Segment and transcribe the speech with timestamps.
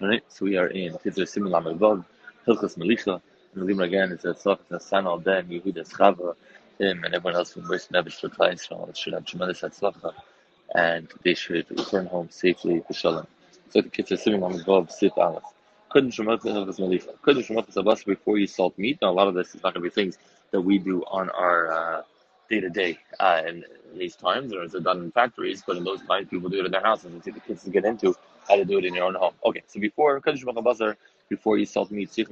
[0.00, 2.04] So we are in Kitzur Shulchan Aruch
[2.46, 3.20] Hilchas Melicha.
[3.54, 6.36] And the again is that Tzach Nasan Ben Yehuda Schava,
[6.78, 10.12] him and everyone else from Bris Nebish for Klai Israel should have tremendous Hatzlacha,
[10.76, 13.26] and they should return home safely to Shalom.
[13.70, 15.42] So the kids Kitzur Shulchan Aruch Sif Aleph.
[15.88, 17.20] Couldn't Shemot Hilchas Melicha.
[17.22, 18.98] Couldn't Shemot Sabas before you salt meat.
[19.02, 20.16] Now a lot of this is not going to be things
[20.52, 22.04] that we do on our
[22.48, 22.98] day to day
[23.48, 23.64] in
[23.96, 25.64] these times, or is it done in factories?
[25.66, 27.70] But in those times, people do it in their houses and see the kids to
[27.70, 28.14] get into
[28.48, 29.34] how to do it in your own home.
[29.44, 30.20] Okay, so before
[31.28, 32.24] before you salt meat, so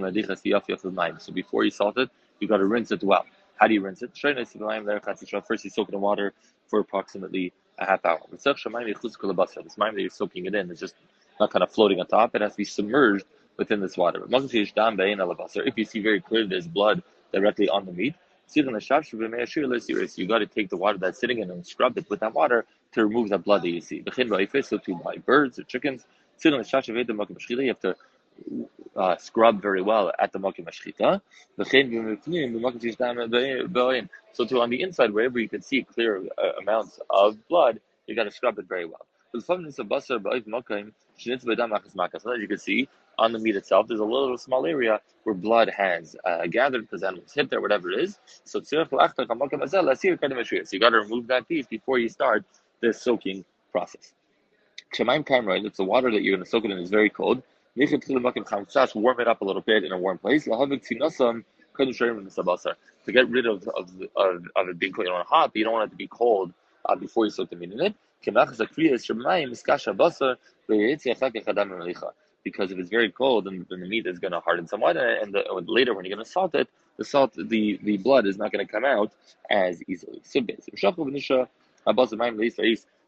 [1.32, 3.24] before you salt it, you got to rinse it well.
[3.56, 4.10] How do you rinse it?
[4.16, 6.32] First, you soak it in water
[6.68, 8.20] for approximately a half hour.
[8.30, 10.95] This mime that you're soaking it in is just
[11.38, 12.34] not kind of floating on top.
[12.34, 13.26] It has to be submerged
[13.59, 14.24] within this water.
[14.28, 18.14] If you see very clearly there's blood directly on the meat,
[18.54, 18.78] you got
[20.38, 23.30] to take the water that's sitting in and scrub it with that water to remove
[23.30, 24.04] that blood that you see.
[24.04, 26.06] So to buy birds or chickens,
[26.45, 27.96] you have to
[28.96, 31.20] uh, scrub very well at the makim mashchita.
[34.32, 38.14] So to on the inside, wherever you can see clear uh, amounts of blood, you
[38.14, 39.07] got to scrub it very well.
[39.38, 39.68] So as
[42.40, 46.16] you can see, on the meat itself, there's a little small area where blood has
[46.24, 48.18] uh, gathered because animals hit there, whatever it is.
[48.45, 48.84] So you
[50.80, 52.45] got to remove that piece before you start
[52.80, 54.12] the soaking process.
[54.92, 57.42] It's the water that you're going to soak it in is very cold.
[57.76, 60.45] Warm it up a little bit in a warm place.
[60.45, 60.51] To
[63.12, 65.75] get rid of of, of, of it being cold, you it hot, but you don't
[65.75, 66.53] want it to be cold
[66.87, 67.94] uh, before you soak the meat in it
[72.47, 75.34] because if it's very cold, then, then the meat is going to harden somewhat, and
[75.34, 78.53] the, later when you're going to salt it, the salt, the, the blood is not
[78.53, 79.12] going to come out
[79.50, 80.22] as easily.
[80.25, 80.41] So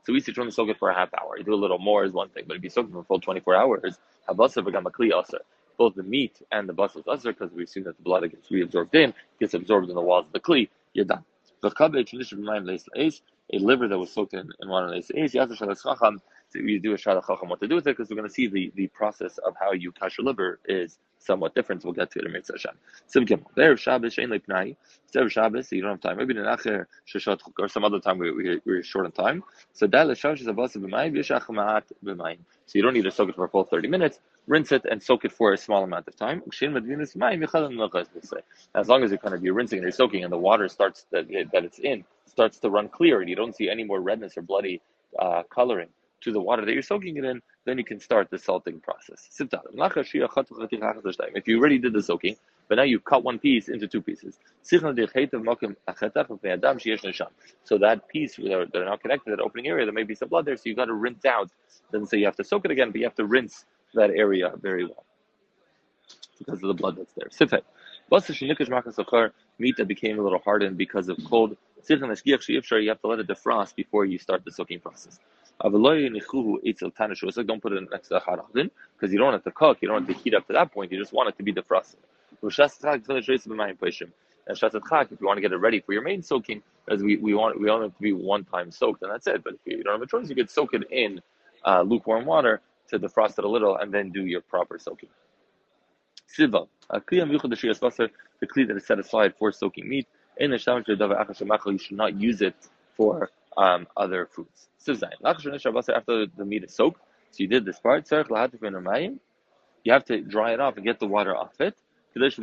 [0.09, 1.39] we used to to soak it for a half hour.
[1.39, 3.21] You do a little more is one thing, but if you soak it for full
[3.21, 3.99] 24 hours,
[5.79, 8.95] both the meat and the basar usher, because we assume that the blood gets reabsorbed
[8.95, 11.25] in, gets absorbed in the walls of the kli, you're done.
[11.63, 15.01] The cabbage, a liver that was soaked in, in water,
[16.51, 18.35] so we do a shara chacham what to do with it because we're going to
[18.35, 21.85] see the, the process of how you kash your liver is somewhat different.
[21.85, 22.77] We'll get to it in Mitzvah Hashem.
[23.07, 23.47] Sim Gimel.
[23.55, 24.75] There Shabbos shein lepnai.
[25.13, 26.17] There Shabbos, you don't have time.
[26.19, 29.45] Maybe in acher sheshat or some other time we we we're short on time.
[29.73, 32.39] So that Shabbos is a b'mayim v'yishach ma'at b'mayim.
[32.67, 34.19] So you don't need to soak it for a full thirty minutes.
[34.49, 36.43] Rinse it and soak it for a small amount of time.
[38.81, 41.07] As long as you kind of you're rinsing and you're soaking and the water starts
[41.13, 44.37] that that it's in starts to run clear and you don't see any more redness
[44.39, 44.81] or bloody
[45.19, 45.89] uh, coloring
[46.21, 49.29] to the water that you're soaking it in, then you can start the salting process.
[49.39, 49.53] If
[51.49, 52.37] you already did the soaking,
[52.69, 54.39] but now you cut one piece into two pieces.
[54.63, 54.89] So that
[58.09, 60.63] piece that are not connected, that opening area, there may be some blood there, so
[60.65, 61.51] you've got to rinse out.
[61.91, 63.65] Then say you have to soak it again, but you have to rinse
[63.95, 65.05] that area very well
[66.39, 67.29] because of the blood that's there.
[67.29, 67.63] Sifet.
[69.59, 71.57] Meat that became a little hardened because of cold.
[71.89, 75.19] You have to let it defrost before you start the soaking process.
[75.61, 75.73] Don't
[77.63, 79.79] put it next to the oven because you don't want it to cook.
[79.81, 80.93] You don't want it to heat up to that point.
[80.93, 81.97] You just want it to be defrosted.
[84.49, 87.35] And if you want to get it ready for your main soaking, as we, we
[87.35, 89.45] want we want it to be one time soaked, and that's it.
[89.45, 91.21] But if you don't have a choice, you could soak it in
[91.67, 95.11] uh, lukewarm water to defrost it a little, and then do your proper soaking.
[96.27, 100.07] Siva, a the kli that is set aside for soaking meat.
[100.39, 102.55] In the you should not use it
[102.97, 104.69] for um, other foods.
[105.25, 110.61] After the meat is soaked, so you did this part, you have to dry it
[110.61, 111.77] off and get the water off it.
[112.15, 112.39] Because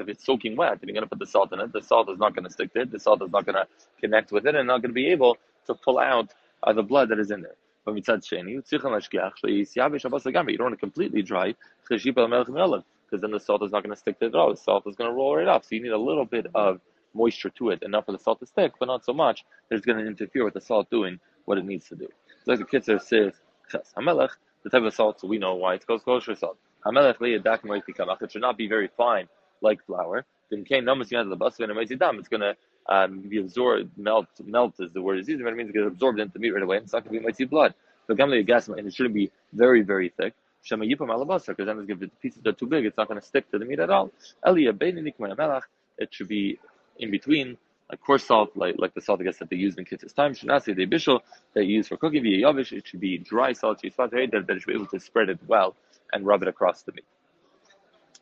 [0.00, 2.08] if it's soaking wet and you're going to put the salt in it, the salt
[2.10, 3.66] is not going to stick to it, the salt is not going to
[4.00, 6.30] connect with it, and not going to be able to pull out
[6.62, 7.56] uh, the blood that is in there.
[7.84, 8.22] But you don't
[8.84, 11.54] want to completely dry
[11.88, 12.02] because
[13.20, 14.50] then the salt is not going to stick to it at all.
[14.50, 15.64] The salt is going to roll right off.
[15.64, 16.80] So you need a little bit of
[17.14, 19.86] moisture to it, enough for the salt to stick, but not so much that it's
[19.86, 22.08] going to interfere with the salt doing what it needs to do.
[22.38, 23.34] It's like the Kitzur says,
[23.96, 24.30] Hamelech,
[24.62, 26.58] the type of salt, so we know why it's called kosher salt.
[26.84, 27.16] Hamelech
[28.22, 29.28] it should not be very fine
[29.60, 30.24] like flour.
[30.50, 32.56] Then came the bus and it's going to
[32.88, 35.86] um, be absorbed, melt, melt is the word is used, but it means it gets
[35.86, 37.74] absorbed into the meat right away, and it's not going to be mighty blood.
[38.06, 40.34] But gamle gas, and it shouldn't be very, very thick.
[40.62, 43.26] Shema yipam alabasar, because then if the pieces are too big, it's not going to
[43.26, 44.10] stick to the meat at all.
[44.44, 44.72] Elia
[45.98, 46.58] it should be
[47.02, 47.58] in between,
[47.90, 50.32] like coarse salt, like, like the salt I guess that they use in Kitz's time,
[50.32, 51.20] Shanasi de Bishul,
[51.54, 54.66] they use for cooking via Yavish, it should be dry salt, that, that it should
[54.66, 55.74] be able to spread it well
[56.12, 57.04] and rub it across the meat.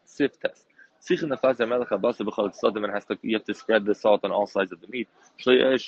[0.05, 0.65] Sif test.
[1.09, 1.17] you
[3.32, 5.09] have to spread the salt on all sides of the meat.
[5.44, 5.79] There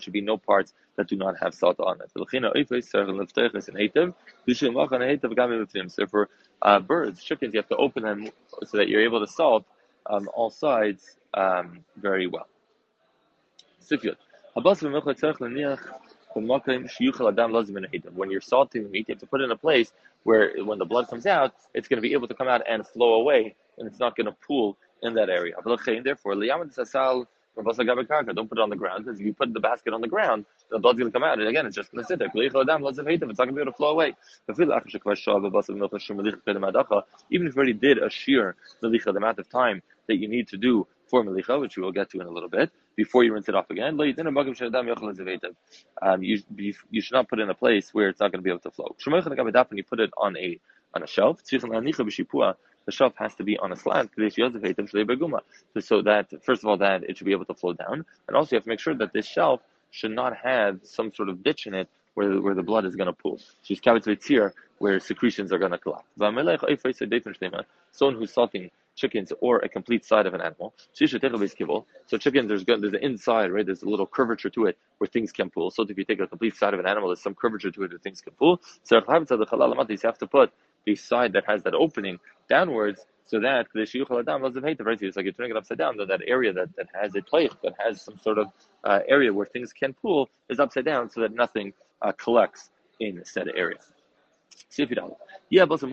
[0.00, 2.10] should be no parts that do not have salt on it.
[5.90, 6.28] So for
[6.62, 8.30] uh, birds, chickens, you have to open them
[8.64, 9.64] so that you're able to salt
[10.06, 12.48] um, all sides um, very well.
[13.86, 14.00] When
[18.30, 19.92] you're salting the meat, you have to put it in a place
[20.24, 22.86] where when the blood comes out, it's going to be able to come out and
[22.86, 25.54] flow away, and it's not going to pool in that area.
[26.02, 30.08] Therefore, don't put it on the ground, because if you put the basket on the
[30.08, 32.28] ground, the blood's going to come out, and again, it's just going to sit there.
[32.34, 34.16] It's not going to be able to flow away.
[37.30, 40.56] Even if you already did a shear, the amount of time that you need to
[40.56, 43.48] do for melicha, which we will get to in a little bit, before you rinse
[43.48, 43.98] it off again.
[46.02, 46.42] Um, you,
[46.90, 48.60] you should not put it in a place where it's not going to be able
[48.60, 48.94] to flow.
[49.04, 50.58] When you put it on a
[50.94, 54.10] on a shelf, the shelf has to be on a slant
[55.80, 58.52] so that first of all that it should be able to flow down, and also
[58.52, 59.60] you have to make sure that this shelf
[59.90, 63.06] should not have some sort of ditch in it where, where the blood is going
[63.06, 63.40] to pool.
[63.62, 63.80] She's
[64.26, 66.08] here where secretions are going to collapse.
[67.92, 70.74] Someone who's salting chickens or a complete side of an animal.
[70.92, 73.66] So chickens, there's there's an inside, right?
[73.66, 75.70] There's a little curvature to it where things can pool.
[75.70, 77.90] So if you take a complete side of an animal, there's some curvature to it
[77.90, 78.60] where things can pool.
[78.82, 80.52] So you have to put
[80.86, 82.18] the side that has that opening
[82.48, 85.00] downwards so that the shiyuchal adam doesn't hate the right.
[85.00, 85.96] It's like you're turning it upside down.
[85.96, 88.48] That that area that, that has a place that has some sort of
[88.84, 92.70] uh, area where things can pool is upside down, so that nothing uh, collects
[93.00, 93.78] in said area.
[94.70, 95.16] Sifidal.
[95.50, 95.90] Yeah, but some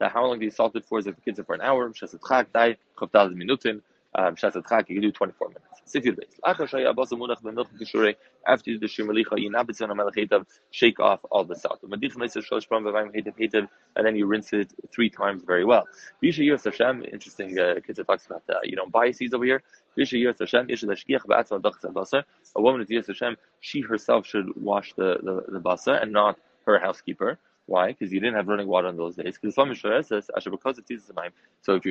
[0.00, 0.98] that how long do you salt it for?
[0.98, 1.88] Is it the kids for an hour?
[1.90, 3.82] Shasat chak dai chavdal minutin.
[4.14, 5.64] Um, Shasat chak you can do 24 minutes.
[5.86, 6.40] Sifir days.
[6.44, 8.14] After shaya basa munach b'milch kishure.
[8.46, 11.80] After you do the shemalicha, you nabitz on a melech shake off all the salt.
[11.84, 15.64] Madich meisa shalosh pram b'vayim heitav heitav, and then you rinse it three times very
[15.64, 15.86] well.
[16.22, 19.44] Bisha Yos Hashem, interesting uh, kids that talks about uh, you don't buy seeds over
[19.44, 19.62] here.
[19.98, 22.24] Bisha Yos Hashem, Yisha Lashkiach ba'atzma dachas basar.
[22.56, 26.38] A woman is Yos Hashem, she herself should wash the the, the basa and not
[26.70, 27.38] her housekeeper.
[27.66, 27.88] Why?
[27.88, 29.38] Because you didn't have running water in those days.
[29.40, 29.92] Because So if you're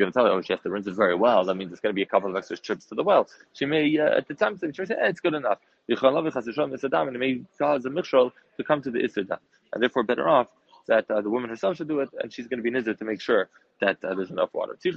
[0.02, 1.80] going to tell her, oh, she has to rinse it very well, that means it's
[1.80, 3.30] going to be a couple of extra trips to the well.
[3.54, 4.72] She may, uh, at the time, say, eh,
[5.08, 5.60] it's good enough.
[5.88, 9.26] And it may cause a mikshol to come to the Isser
[9.72, 10.50] And therefore, better off
[10.88, 13.06] that uh, the woman herself should do it, and she's going to be nizir to
[13.06, 13.48] make sure
[13.80, 14.78] that uh, there's enough water.
[14.84, 14.94] And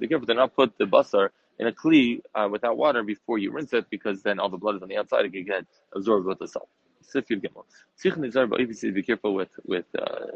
[0.00, 3.50] be careful to not put the basar in a kli uh, without water before you
[3.50, 5.64] rinse it, because then all the blood is on the outside, it can get
[5.94, 6.68] absorbed with the salt.
[7.02, 7.64] Sifir Gimel.
[8.02, 10.26] Tzich Nizar Ba'ibisi, be careful with, with, uh,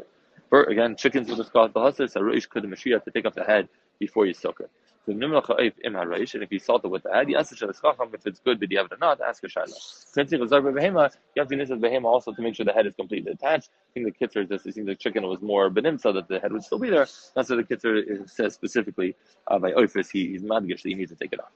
[0.49, 2.67] bird, again, chickens with the skull, a reish could the
[2.99, 3.67] to take off the head
[3.99, 4.71] before you soak it.
[5.07, 8.71] And if you salt it with the head, ask the shalaschacham if it's good, but
[8.71, 9.73] you have it or not, ask a shayla.
[9.73, 12.85] Since you it's behema, you have to use behema also to make sure the head
[12.85, 13.69] is completely attached.
[13.89, 16.39] I think the Kitzur just, it seems the chicken was more benim, so that the
[16.39, 17.07] head would still be there.
[17.35, 19.15] That's what the Kitzur says specifically,
[19.47, 21.51] uh, by oifis, he, he's madgish that you need to take it off.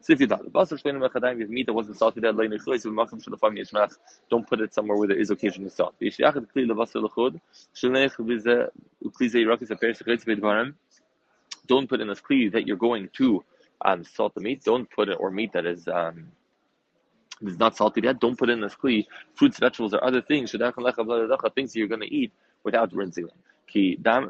[0.00, 2.62] So if you thought the basar shleinu mechadayim, if meat that wasn't salted at leinu
[2.64, 3.94] chulis makam shalafam yishmach,
[4.30, 5.94] don't put it somewhere where there is occasional salt.
[6.00, 7.40] Yishyachad kli levasar lechud,
[7.74, 8.70] shalnech vize
[9.04, 10.74] ukli ze yirakis aper shechetz bedvarim.
[11.68, 13.44] Don't put in this kli that you're going to
[13.84, 14.64] um, salt the meat.
[14.64, 16.26] Don't put it or meat that is um,
[17.42, 18.20] is not salted yet.
[18.20, 20.50] Don't put in this kli fruits, vegetables, or other things.
[20.50, 22.32] Things that you're going to eat
[22.64, 23.36] without rinsing them.
[23.68, 24.24] Ki dam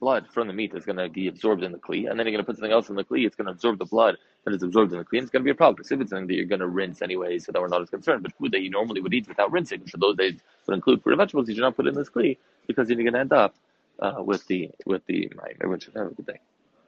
[0.00, 2.32] blood from the meat is going to be absorbed in the kli, and then you're
[2.32, 4.54] going to put something else in the kli, it's going to absorb the blood that
[4.54, 5.84] is absorbed in the kli, and it's going to be a problem.
[5.84, 8.22] If it's something that you're going to rinse anyway, so that we're not as concerned,
[8.22, 11.12] but food that you normally would eat without rinsing, so those days would include fruit
[11.12, 13.54] and vegetables, you should not put in this kli because you're going to end up
[14.00, 15.30] uh, with the with the.
[15.60, 16.40] Everyone should have a good day.